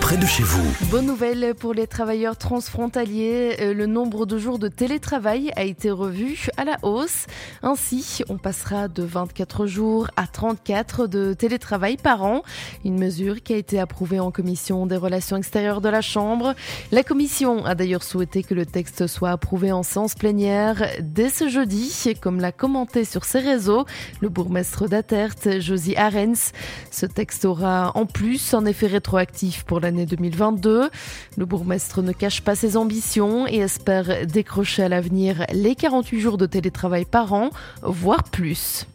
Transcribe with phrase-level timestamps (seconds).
[0.00, 0.62] près de chez vous.
[0.90, 3.56] Bonne nouvelle pour les travailleurs transfrontaliers.
[3.60, 7.26] Euh, le nombre de jours de télétravail a été revu à la hausse.
[7.62, 12.42] Ainsi, on passera de 24 jours à 34 de télétravail par an.
[12.84, 16.54] Une mesure qui a été approuvée en commission des relations extérieures de la Chambre.
[16.92, 21.48] La commission a d'ailleurs souhaité que le texte soit approuvé en séance plénière dès ce
[21.48, 23.86] jeudi, comme l'a commenté sur ses réseaux
[24.20, 26.52] le bourgmestre d'Atert, Josie Arens.
[26.90, 30.90] Ce texte aura en plus un effet rétroactif pour l'année 2022.
[31.36, 36.38] Le bourgmestre ne cache pas ses ambitions et espère décrocher à l'avenir les 48 jours
[36.38, 38.88] de télétravail par an, voire plus.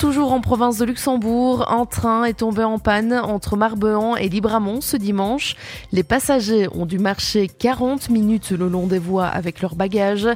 [0.00, 4.80] Toujours en province de Luxembourg, un train est tombé en panne entre Marbehan et Libramont
[4.80, 5.56] ce dimanche.
[5.92, 10.26] Les passagers ont dû marcher 40 minutes le long des voies avec leurs bagages.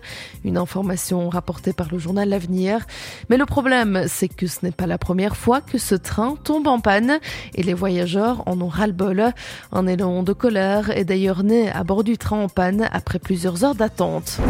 [0.44, 2.84] Une information rapportée par le journal L'Avenir.
[3.30, 6.66] Mais le problème, c'est que ce n'est pas la première fois que ce train tombe
[6.66, 7.18] en panne
[7.54, 9.32] et les voyageurs en ont ras-le-bol.
[9.72, 13.64] Un élan de colère est d'ailleurs né à bord du train en panne après plusieurs
[13.64, 14.40] heures d'attente.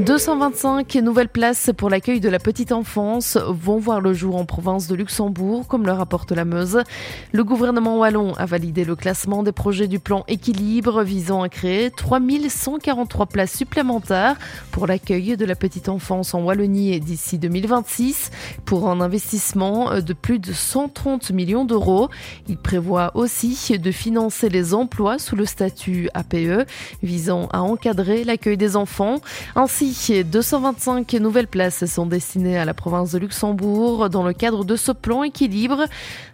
[0.00, 4.86] 225 nouvelles places pour l'accueil de la petite enfance vont voir le jour en province
[4.86, 6.82] de Luxembourg, comme le rapporte la Meuse.
[7.32, 11.90] Le gouvernement wallon a validé le classement des projets du plan équilibre visant à créer
[11.90, 14.36] 3143 places supplémentaires
[14.70, 18.30] pour l'accueil de la petite enfance en Wallonie d'ici 2026
[18.64, 22.08] pour un investissement de plus de 130 millions d'euros.
[22.48, 26.66] Il prévoit aussi de financer les emplois sous le statut APE
[27.02, 29.16] visant à encadrer l'accueil des enfants.
[29.54, 34.76] Ainsi, 225 nouvelles places sont destinées à la province de Luxembourg dans le cadre de
[34.76, 35.86] ce plan équilibre.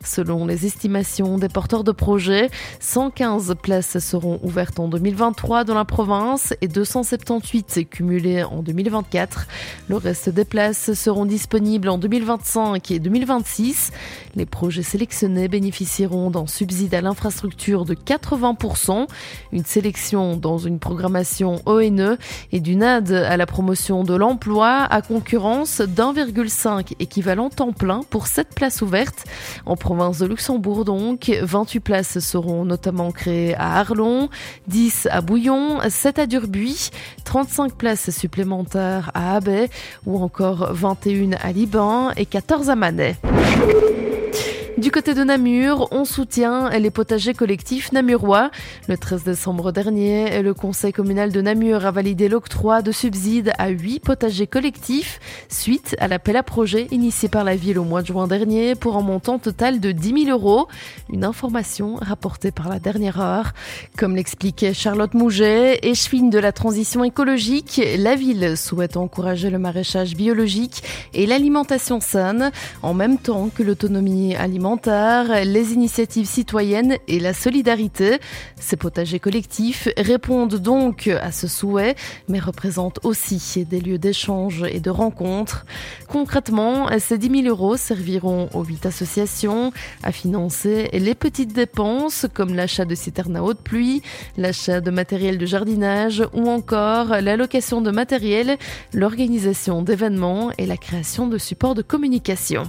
[0.04, 5.84] Selon les estimations des porteurs de projets, 115 places seront ouvertes en 2023 dans la
[5.84, 9.46] province et 278 cumulées en 2024.
[9.88, 13.90] Le reste des places seront disponibles en 2025 et 2026.
[14.34, 19.06] Les projets sélectionnés bénéficieront d'un subside à l'infrastructure de 80%,
[19.52, 22.18] une sélection dans une programmation ONE
[22.52, 28.26] et d'une aide à la promotion de l'emploi à concurrence d'1,5 équivalent temps plein pour
[28.26, 29.24] 7 places ouvertes.
[29.64, 34.28] En province de Luxembourg donc, 28 places seront notamment créées à Arlon,
[34.68, 36.90] 10 à Bouillon, 7 à Durbuy,
[37.24, 39.68] 35 places supplémentaires à Abbey
[40.06, 43.16] ou encore 21 à Liban et 14 à Manet.
[44.78, 48.50] Du côté de Namur, on soutient les potagers collectifs namurois.
[48.88, 53.68] Le 13 décembre dernier, le conseil communal de Namur a validé l'octroi de subsides à
[53.68, 58.08] 8 potagers collectifs suite à l'appel à projet initié par la ville au mois de
[58.08, 60.68] juin dernier pour un montant total de 10 000 euros.
[61.10, 63.52] Une information rapportée par la dernière heure.
[63.96, 70.14] Comme l'expliquait Charlotte Mouget, échevine de la transition écologique, la ville souhaite encourager le maraîchage
[70.14, 70.82] biologique
[71.14, 72.50] et l'alimentation saine
[72.82, 74.65] en même temps que l'autonomie alimentaire
[75.44, 78.18] les initiatives citoyennes et la solidarité.
[78.58, 81.94] Ces potagers collectifs répondent donc à ce souhait,
[82.28, 85.66] mais représentent aussi des lieux d'échange et de rencontres.
[86.08, 89.72] Concrètement, ces 10 000 euros serviront aux huit associations
[90.02, 94.02] à financer les petites dépenses comme l'achat de citernes à haute pluie,
[94.36, 98.58] l'achat de matériel de jardinage ou encore l'allocation de matériel,
[98.92, 102.64] l'organisation d'événements et la création de supports de communication.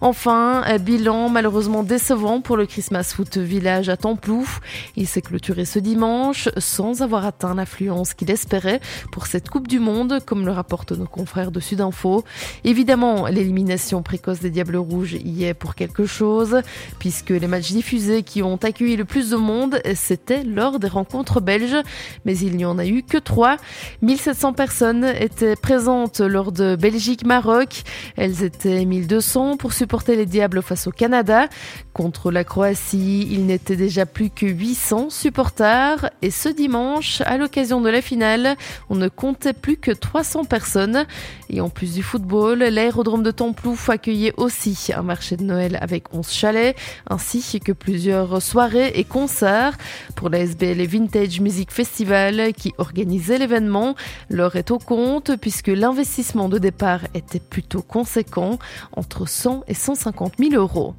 [0.00, 4.60] Enfin, bilan malheureusement décevant pour le Christmas Foot Village à Templouf.
[4.96, 8.80] Il s'est clôturé ce dimanche sans avoir atteint l'affluence qu'il espérait
[9.12, 12.24] pour cette Coupe du Monde, comme le rapportent nos confrères de Sudinfo.
[12.64, 16.60] Évidemment, l'élimination précoce des Diables Rouges y est pour quelque chose,
[16.98, 21.40] puisque les matchs diffusés qui ont accueilli le plus de monde, c'était lors des rencontres
[21.40, 21.82] belges,
[22.24, 23.56] mais il n'y en a eu que trois.
[24.02, 27.82] 1700 personnes étaient présentes lors de Belgique-Maroc.
[28.16, 29.72] Elles étaient 1200 pour
[30.08, 31.48] les Diables face au Canada.
[31.92, 36.10] Contre la Croatie, il n'était déjà plus que 800 supporters.
[36.22, 38.56] Et ce dimanche, à l'occasion de la finale,
[38.90, 41.06] on ne comptait plus que 300 personnes.
[41.48, 46.12] Et en plus du football, l'aérodrome de Templouf accueillait aussi un marché de Noël avec
[46.12, 46.76] 11 chalets,
[47.08, 49.76] ainsi que plusieurs soirées et concerts.
[50.14, 53.94] Pour la SBL Vintage Music Festival qui organisait l'événement,
[54.30, 58.58] l'heure est au compte puisque l'investissement de départ était plutôt conséquent,
[58.92, 60.94] entre 100 et 150 000 euros.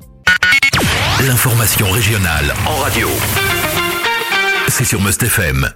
[1.25, 3.09] L'information régionale en radio.
[4.67, 5.65] C'est sur Must FM.